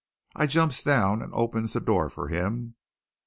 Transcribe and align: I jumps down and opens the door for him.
I 0.35 0.47
jumps 0.47 0.81
down 0.81 1.21
and 1.21 1.31
opens 1.31 1.73
the 1.73 1.79
door 1.79 2.09
for 2.09 2.27
him. 2.27 2.73